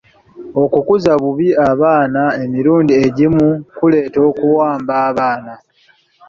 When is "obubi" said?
1.17-1.47